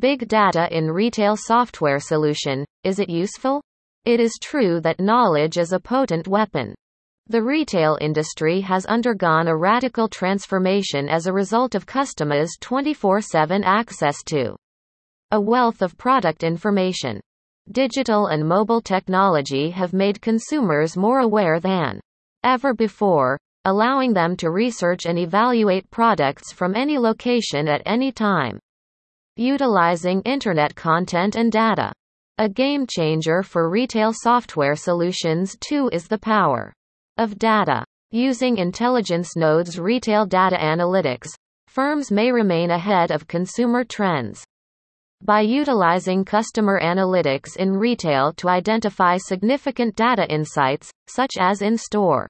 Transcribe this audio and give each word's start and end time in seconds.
Big 0.00 0.28
data 0.28 0.66
in 0.74 0.90
retail 0.90 1.36
software 1.36 2.00
solution, 2.00 2.64
is 2.84 2.98
it 2.98 3.10
useful? 3.10 3.60
It 4.06 4.18
is 4.18 4.38
true 4.40 4.80
that 4.80 4.98
knowledge 4.98 5.58
is 5.58 5.72
a 5.72 5.78
potent 5.78 6.26
weapon. 6.26 6.74
The 7.26 7.42
retail 7.42 7.98
industry 8.00 8.62
has 8.62 8.86
undergone 8.86 9.46
a 9.46 9.54
radical 9.54 10.08
transformation 10.08 11.06
as 11.10 11.26
a 11.26 11.34
result 11.34 11.74
of 11.74 11.84
customers' 11.84 12.56
24 12.62 13.20
7 13.20 13.62
access 13.62 14.22
to 14.28 14.56
a 15.32 15.40
wealth 15.40 15.82
of 15.82 15.98
product 15.98 16.44
information. 16.44 17.20
Digital 17.70 18.28
and 18.28 18.48
mobile 18.48 18.80
technology 18.80 19.68
have 19.68 19.92
made 19.92 20.22
consumers 20.22 20.96
more 20.96 21.18
aware 21.18 21.60
than 21.60 22.00
ever 22.42 22.72
before, 22.72 23.36
allowing 23.66 24.14
them 24.14 24.34
to 24.38 24.50
research 24.50 25.04
and 25.04 25.18
evaluate 25.18 25.90
products 25.90 26.52
from 26.52 26.74
any 26.74 26.96
location 26.96 27.68
at 27.68 27.82
any 27.84 28.10
time. 28.10 28.58
Utilizing 29.36 30.22
Internet 30.22 30.74
content 30.74 31.36
and 31.36 31.52
data. 31.52 31.92
A 32.38 32.48
game 32.48 32.84
changer 32.86 33.42
for 33.42 33.70
retail 33.70 34.12
software 34.12 34.74
solutions 34.74 35.56
too 35.60 35.88
is 35.92 36.08
the 36.08 36.18
power 36.18 36.72
of 37.16 37.38
data. 37.38 37.84
Using 38.10 38.58
Intelligence 38.58 39.36
Node's 39.36 39.78
retail 39.78 40.26
data 40.26 40.56
analytics, 40.56 41.28
firms 41.68 42.10
may 42.10 42.32
remain 42.32 42.72
ahead 42.72 43.12
of 43.12 43.28
consumer 43.28 43.84
trends. 43.84 44.44
By 45.22 45.42
utilizing 45.42 46.24
customer 46.24 46.80
analytics 46.82 47.56
in 47.56 47.72
retail 47.72 48.32
to 48.32 48.48
identify 48.48 49.16
significant 49.16 49.94
data 49.94 50.28
insights, 50.28 50.90
such 51.08 51.34
as 51.38 51.62
in-store 51.62 52.28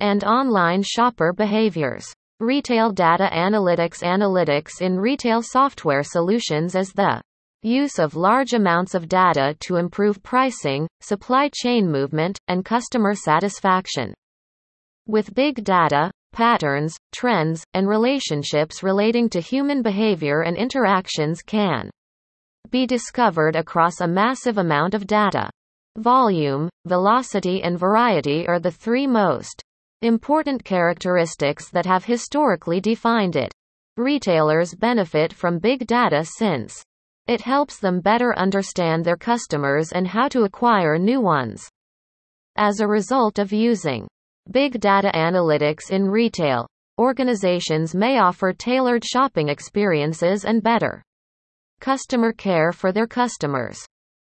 and 0.00 0.24
online 0.24 0.82
shopper 0.82 1.32
behaviors. 1.32 2.12
Retail 2.40 2.92
data 2.92 3.30
analytics 3.32 4.02
Analytics 4.02 4.82
in 4.82 5.00
retail 5.00 5.40
software 5.40 6.02
solutions 6.02 6.74
is 6.74 6.92
the 6.92 7.22
use 7.62 7.98
of 7.98 8.14
large 8.14 8.52
amounts 8.52 8.94
of 8.94 9.08
data 9.08 9.56
to 9.60 9.76
improve 9.76 10.22
pricing, 10.22 10.86
supply 11.00 11.48
chain 11.54 11.90
movement, 11.90 12.38
and 12.46 12.62
customer 12.62 13.14
satisfaction. 13.14 14.12
With 15.08 15.34
big 15.34 15.64
data, 15.64 16.10
patterns, 16.34 16.94
trends, 17.10 17.64
and 17.72 17.88
relationships 17.88 18.82
relating 18.82 19.30
to 19.30 19.40
human 19.40 19.80
behavior 19.80 20.42
and 20.42 20.58
interactions 20.58 21.40
can 21.40 21.90
be 22.68 22.86
discovered 22.86 23.56
across 23.56 24.02
a 24.02 24.06
massive 24.06 24.58
amount 24.58 24.92
of 24.92 25.06
data. 25.06 25.48
Volume, 25.96 26.68
velocity 26.84 27.62
and 27.62 27.78
variety 27.78 28.46
are 28.46 28.60
the 28.60 28.70
three 28.70 29.06
most 29.06 29.62
important 30.02 30.62
characteristics 30.62 31.70
that 31.70 31.86
have 31.86 32.04
historically 32.04 32.80
defined 32.80 33.36
it. 33.36 33.52
Retailers 33.96 34.74
benefit 34.74 35.32
from 35.32 35.58
big 35.58 35.86
data 35.86 36.24
since 36.24 36.82
it 37.26 37.40
helps 37.40 37.78
them 37.78 38.00
better 38.00 38.38
understand 38.38 39.04
their 39.04 39.16
customers 39.16 39.92
and 39.92 40.06
how 40.06 40.28
to 40.28 40.44
acquire 40.44 40.98
new 40.98 41.20
ones. 41.20 41.68
As 42.56 42.80
a 42.80 42.86
result 42.86 43.38
of 43.38 43.52
using 43.52 44.06
big 44.50 44.80
data 44.80 45.10
analytics 45.14 45.90
in 45.90 46.08
retail, 46.08 46.66
organizations 46.98 47.94
may 47.94 48.18
offer 48.18 48.52
tailored 48.52 49.04
shopping 49.04 49.48
experiences 49.48 50.44
and 50.44 50.62
better 50.62 51.02
customer 51.80 52.32
care 52.32 52.72
for 52.72 52.92
their 52.92 53.06
customers. 53.06 53.78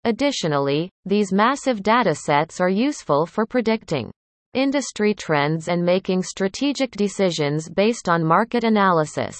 Additionally, 0.05 0.91
these 1.05 1.33
massive 1.33 1.83
data 1.83 2.14
sets 2.14 2.61
are 2.61 2.69
useful 2.69 3.27
for 3.27 3.46
predicting 3.46 4.11
industry 4.55 5.15
trends 5.15 5.69
and 5.69 5.85
making 5.85 6.23
strategic 6.23 6.93
decisions 6.93 7.69
based 7.69 8.09
on 8.09 8.25
market 8.25 8.65
analysis. 8.65 9.37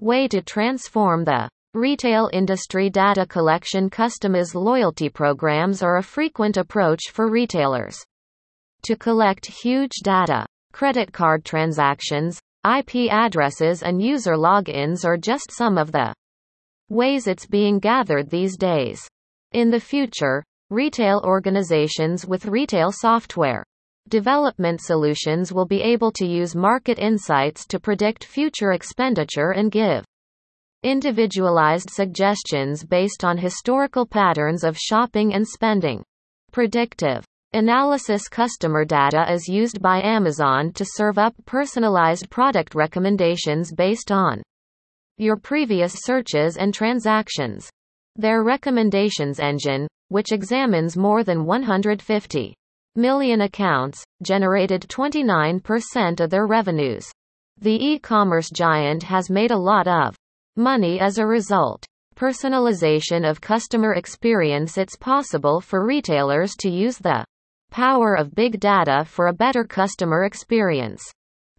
Way 0.00 0.26
to 0.28 0.42
transform 0.42 1.24
the 1.24 1.48
retail 1.74 2.28
industry 2.32 2.90
data 2.90 3.24
collection 3.26 3.88
customers 3.88 4.54
loyalty 4.54 5.08
programs 5.08 5.82
are 5.82 5.98
a 5.98 6.02
frequent 6.02 6.56
approach 6.56 7.10
for 7.12 7.30
retailers 7.30 7.96
to 8.82 8.96
collect 8.96 9.46
huge 9.46 9.92
data. 10.02 10.46
Credit 10.72 11.12
card 11.12 11.44
transactions, 11.44 12.40
IP 12.64 13.10
addresses 13.10 13.82
and 13.82 14.02
user 14.02 14.34
logins 14.34 15.04
are 15.04 15.16
just 15.16 15.50
some 15.50 15.78
of 15.78 15.92
the 15.92 16.12
ways 16.88 17.26
it's 17.26 17.46
being 17.46 17.78
gathered 17.78 18.30
these 18.30 18.56
days. 18.56 19.00
In 19.52 19.70
the 19.70 19.80
future, 19.80 20.42
retail 20.70 21.20
organizations 21.24 22.26
with 22.26 22.46
retail 22.46 22.92
software 22.92 23.64
development 24.08 24.80
solutions 24.80 25.52
will 25.52 25.66
be 25.66 25.82
able 25.82 26.10
to 26.12 26.26
use 26.26 26.54
market 26.54 26.98
insights 26.98 27.66
to 27.66 27.78
predict 27.78 28.24
future 28.24 28.72
expenditure 28.72 29.50
and 29.50 29.70
give 29.70 30.04
individualized 30.82 31.90
suggestions 31.90 32.84
based 32.84 33.24
on 33.24 33.36
historical 33.36 34.06
patterns 34.06 34.62
of 34.62 34.78
shopping 34.78 35.34
and 35.34 35.46
spending. 35.46 36.04
Predictive 36.52 37.24
analysis 37.52 38.28
customer 38.28 38.84
data 38.84 39.26
is 39.32 39.48
used 39.48 39.82
by 39.82 40.00
Amazon 40.02 40.72
to 40.74 40.84
serve 40.86 41.18
up 41.18 41.34
personalized 41.46 42.30
product 42.30 42.74
recommendations 42.74 43.72
based 43.72 44.12
on 44.12 44.42
your 45.16 45.36
previous 45.36 45.94
searches 45.94 46.56
and 46.56 46.72
transactions. 46.72 47.68
Their 48.16 48.44
recommendations 48.44 49.40
engine, 49.40 49.88
which 50.08 50.32
examines 50.32 50.96
more 50.96 51.24
than 51.24 51.44
150 51.44 52.54
million 52.98 53.40
accounts, 53.40 54.04
generated 54.22 54.82
29% 54.82 56.20
of 56.20 56.28
their 56.28 56.46
revenues. 56.46 57.10
The 57.60 57.82
e-commerce 57.82 58.50
giant 58.50 59.04
has 59.04 59.30
made 59.30 59.52
a 59.52 59.56
lot 59.56 59.88
of 59.88 60.14
money 60.56 61.00
as 61.00 61.16
a 61.16 61.26
result. 61.26 61.86
Personalization 62.16 63.28
of 63.28 63.40
customer 63.40 63.94
experience 63.94 64.76
It's 64.76 64.96
possible 64.96 65.60
for 65.60 65.86
retailers 65.86 66.54
to 66.56 66.68
use 66.68 66.98
the 66.98 67.24
power 67.70 68.14
of 68.14 68.34
big 68.34 68.60
data 68.60 69.04
for 69.04 69.28
a 69.28 69.32
better 69.32 69.64
customer 69.64 70.24
experience. 70.24 71.02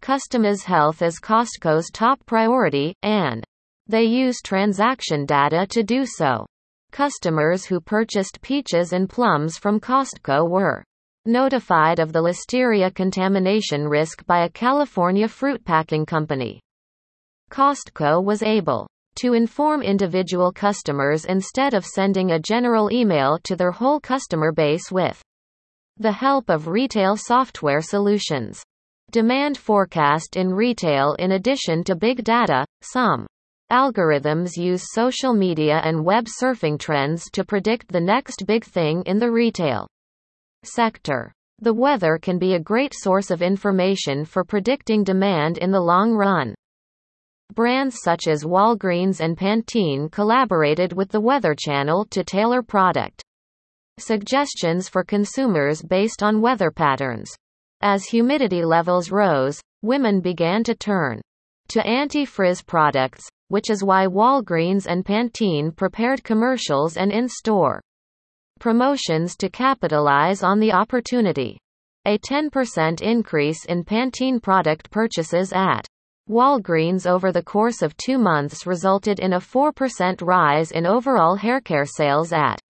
Customers' 0.00 0.64
health 0.64 1.02
is 1.02 1.18
Costco's 1.18 1.90
top 1.90 2.24
priority, 2.26 2.94
and 3.02 3.42
they 3.86 4.04
use 4.04 4.40
transaction 4.44 5.26
data 5.26 5.66
to 5.70 5.82
do 5.82 6.04
so. 6.06 6.46
Customers 6.92 7.64
who 7.64 7.80
purchased 7.80 8.40
peaches 8.42 8.92
and 8.92 9.08
plums 9.08 9.58
from 9.58 9.80
Costco 9.80 10.48
were 10.48 10.84
notified 11.26 11.98
of 11.98 12.12
the 12.12 12.22
listeria 12.22 12.94
contamination 12.94 13.86
risk 13.86 14.24
by 14.26 14.44
a 14.44 14.50
California 14.50 15.28
fruit 15.28 15.64
packing 15.64 16.06
company. 16.06 16.60
Costco 17.50 18.22
was 18.24 18.42
able 18.42 18.86
to 19.16 19.34
inform 19.34 19.82
individual 19.82 20.52
customers 20.52 21.24
instead 21.24 21.74
of 21.74 21.84
sending 21.84 22.30
a 22.30 22.38
general 22.38 22.92
email 22.92 23.38
to 23.44 23.56
their 23.56 23.70
whole 23.70 24.00
customer 24.00 24.52
base 24.52 24.90
with 24.90 25.20
the 25.98 26.12
help 26.12 26.48
of 26.48 26.68
retail 26.68 27.16
software 27.16 27.82
solutions. 27.82 28.62
Demand 29.10 29.58
forecast 29.58 30.36
in 30.36 30.54
retail 30.54 31.14
In 31.18 31.32
addition 31.32 31.84
to 31.84 31.96
big 31.96 32.24
data, 32.24 32.64
some 32.82 33.26
Algorithms 33.70 34.56
use 34.56 34.82
social 34.92 35.34
media 35.34 35.80
and 35.84 36.04
web 36.04 36.26
surfing 36.26 36.78
trends 36.78 37.30
to 37.32 37.44
predict 37.44 37.88
the 37.88 38.00
next 38.00 38.44
big 38.46 38.64
thing 38.64 39.02
in 39.06 39.18
the 39.18 39.30
retail 39.30 39.86
sector. 40.64 41.32
The 41.60 41.74
weather 41.74 42.18
can 42.18 42.38
be 42.38 42.54
a 42.54 42.60
great 42.60 42.94
source 42.94 43.30
of 43.30 43.42
information 43.42 44.24
for 44.24 44.44
predicting 44.44 45.04
demand 45.04 45.58
in 45.58 45.70
the 45.70 45.80
long 45.80 46.14
run. 46.14 46.54
Brands 47.54 47.98
such 48.02 48.28
as 48.28 48.44
Walgreens 48.44 49.20
and 49.20 49.36
Pantene 49.36 50.10
collaborated 50.10 50.92
with 50.92 51.10
the 51.10 51.20
Weather 51.20 51.54
Channel 51.54 52.06
to 52.10 52.24
tailor 52.24 52.62
product 52.62 53.22
suggestions 53.98 54.88
for 54.88 55.04
consumers 55.04 55.82
based 55.82 56.22
on 56.22 56.40
weather 56.40 56.70
patterns. 56.70 57.30
As 57.82 58.04
humidity 58.04 58.64
levels 58.64 59.10
rose, 59.10 59.60
women 59.82 60.20
began 60.20 60.64
to 60.64 60.74
turn 60.74 61.20
to 61.68 61.86
anti-frizz 61.86 62.62
products, 62.62 63.28
which 63.48 63.68
is 63.70 63.84
why 63.84 64.06
Walgreens 64.06 64.86
and 64.86 65.04
Pantene 65.04 65.74
prepared 65.74 66.24
commercials 66.24 66.96
and 66.96 67.12
in-store 67.12 67.80
promotions 68.60 69.34
to 69.36 69.48
capitalize 69.48 70.44
on 70.44 70.60
the 70.60 70.72
opportunity. 70.72 71.58
A 72.06 72.16
10% 72.18 73.02
increase 73.02 73.64
in 73.64 73.82
Pantene 73.84 74.40
product 74.40 74.90
purchases 74.90 75.52
at 75.52 75.84
Walgreens 76.28 77.10
over 77.10 77.32
the 77.32 77.42
course 77.42 77.82
of 77.82 77.96
two 77.96 78.16
months 78.16 78.66
resulted 78.66 79.18
in 79.18 79.32
a 79.32 79.40
4% 79.40 80.22
rise 80.22 80.70
in 80.70 80.86
overall 80.86 81.36
haircare 81.36 81.88
sales 81.88 82.32
at 82.32 82.60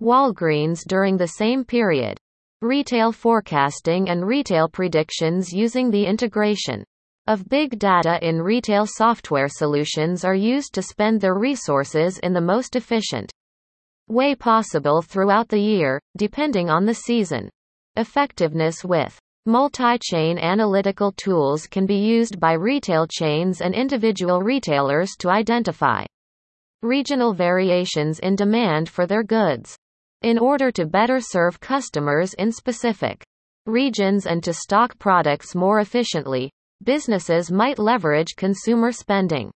Walgreens 0.00 0.82
during 0.86 1.16
the 1.16 1.26
same 1.26 1.64
period. 1.64 2.16
Retail 2.62 3.10
forecasting 3.10 4.08
and 4.08 4.26
retail 4.26 4.68
predictions 4.68 5.52
using 5.52 5.90
the 5.90 6.06
integration 6.06 6.84
of 7.26 7.48
big 7.48 7.78
data 7.78 8.18
in 8.26 8.40
retail 8.40 8.86
software 8.86 9.48
solutions 9.48 10.24
are 10.24 10.34
used 10.34 10.74
to 10.74 10.82
spend 10.82 11.20
their 11.20 11.34
resources 11.34 12.18
in 12.18 12.32
the 12.32 12.40
most 12.40 12.76
efficient 12.76 13.32
way 14.08 14.34
possible 14.34 15.02
throughout 15.02 15.48
the 15.48 15.60
year, 15.60 16.00
depending 16.16 16.70
on 16.70 16.84
the 16.84 16.94
season. 16.94 17.48
Effectiveness 17.96 18.84
with 18.84 19.18
multi-chain 19.46 20.38
analytical 20.38 21.12
tools 21.12 21.66
can 21.66 21.86
be 21.86 21.96
used 21.96 22.40
by 22.40 22.52
retail 22.52 23.06
chains 23.06 23.60
and 23.60 23.74
individual 23.74 24.40
retailers 24.40 25.12
to 25.18 25.28
identify 25.28 26.04
regional 26.82 27.32
variations 27.32 28.18
in 28.18 28.36
demand 28.36 28.88
for 28.88 29.06
their 29.06 29.22
goods. 29.22 29.76
In 30.22 30.38
order 30.38 30.70
to 30.72 30.86
better 30.86 31.18
serve 31.20 31.60
customers 31.60 32.34
in 32.34 32.52
specific 32.52 33.24
regions 33.66 34.26
and 34.26 34.42
to 34.44 34.52
stock 34.52 34.98
products 34.98 35.54
more 35.54 35.80
efficiently, 35.80 36.50
businesses 36.82 37.50
might 37.50 37.78
leverage 37.78 38.36
consumer 38.36 38.92
spending. 38.92 39.50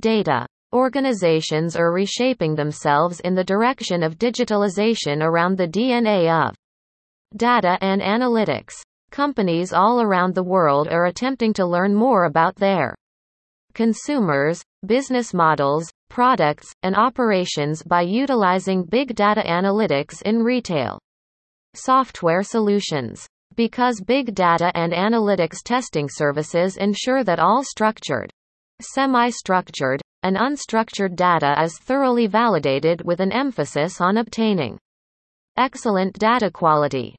Data. 0.00 0.46
Organizations 0.72 1.74
are 1.74 1.90
reshaping 1.90 2.54
themselves 2.54 3.18
in 3.20 3.34
the 3.34 3.42
direction 3.42 4.04
of 4.04 4.18
digitalization 4.18 5.20
around 5.20 5.58
the 5.58 5.66
DNA 5.66 6.30
of 6.30 6.54
data 7.36 7.76
and 7.80 8.00
analytics. 8.00 8.74
Companies 9.10 9.72
all 9.72 10.00
around 10.00 10.32
the 10.32 10.44
world 10.44 10.86
are 10.86 11.06
attempting 11.06 11.52
to 11.54 11.66
learn 11.66 11.92
more 11.92 12.26
about 12.26 12.54
their 12.54 12.94
consumers, 13.74 14.62
business 14.86 15.34
models, 15.34 15.90
products, 16.08 16.72
and 16.84 16.94
operations 16.94 17.82
by 17.82 18.02
utilizing 18.02 18.84
big 18.84 19.16
data 19.16 19.42
analytics 19.44 20.22
in 20.22 20.40
retail 20.44 21.00
software 21.74 22.44
solutions. 22.44 23.26
Because 23.56 24.00
big 24.00 24.36
data 24.36 24.70
and 24.76 24.92
analytics 24.92 25.58
testing 25.64 26.08
services 26.08 26.76
ensure 26.76 27.24
that 27.24 27.40
all 27.40 27.64
structured, 27.64 28.30
semi-structured, 28.80 30.00
and 30.22 30.36
unstructured 30.36 31.16
data 31.16 31.54
is 31.62 31.78
thoroughly 31.78 32.26
validated 32.26 33.02
with 33.02 33.20
an 33.20 33.32
emphasis 33.32 34.00
on 34.00 34.16
obtaining 34.16 34.78
excellent 35.56 36.18
data 36.18 36.50
quality. 36.50 37.14